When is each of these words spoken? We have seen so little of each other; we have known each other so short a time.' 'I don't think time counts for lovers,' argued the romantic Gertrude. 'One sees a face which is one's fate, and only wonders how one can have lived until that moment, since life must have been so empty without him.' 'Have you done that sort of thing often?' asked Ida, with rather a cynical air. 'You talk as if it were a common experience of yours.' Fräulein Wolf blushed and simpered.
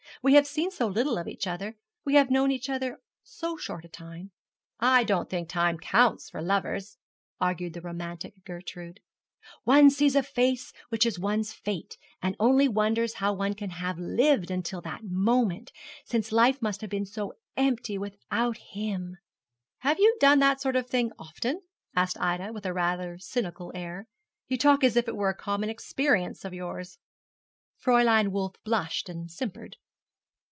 We 0.23 0.35
have 0.35 0.45
seen 0.45 0.69
so 0.69 0.85
little 0.85 1.17
of 1.17 1.27
each 1.27 1.47
other; 1.47 1.75
we 2.05 2.13
have 2.13 2.29
known 2.29 2.51
each 2.51 2.69
other 2.69 2.99
so 3.23 3.57
short 3.57 3.85
a 3.85 3.89
time.' 3.89 4.29
'I 4.79 5.03
don't 5.05 5.27
think 5.31 5.49
time 5.49 5.79
counts 5.79 6.29
for 6.29 6.43
lovers,' 6.43 6.99
argued 7.39 7.73
the 7.73 7.81
romantic 7.81 8.35
Gertrude. 8.45 8.99
'One 9.63 9.89
sees 9.89 10.15
a 10.15 10.21
face 10.21 10.73
which 10.89 11.07
is 11.07 11.17
one's 11.17 11.53
fate, 11.53 11.97
and 12.21 12.35
only 12.39 12.67
wonders 12.67 13.15
how 13.15 13.33
one 13.33 13.55
can 13.55 13.71
have 13.71 13.97
lived 13.97 14.51
until 14.51 14.79
that 14.81 15.03
moment, 15.03 15.71
since 16.05 16.31
life 16.31 16.61
must 16.61 16.81
have 16.81 16.89
been 16.91 17.05
so 17.07 17.33
empty 17.57 17.97
without 17.97 18.57
him.' 18.57 19.17
'Have 19.79 19.97
you 19.97 20.17
done 20.19 20.37
that 20.37 20.61
sort 20.61 20.75
of 20.75 20.87
thing 20.87 21.11
often?' 21.17 21.63
asked 21.95 22.19
Ida, 22.19 22.53
with 22.53 22.67
rather 22.67 23.15
a 23.15 23.19
cynical 23.19 23.71
air. 23.73 24.07
'You 24.47 24.59
talk 24.59 24.83
as 24.83 24.95
if 24.95 25.07
it 25.07 25.15
were 25.15 25.29
a 25.29 25.33
common 25.35 25.71
experience 25.71 26.45
of 26.45 26.53
yours.' 26.53 26.99
Fräulein 27.83 28.27
Wolf 28.27 28.53
blushed 28.63 29.09
and 29.09 29.31
simpered. 29.31 29.77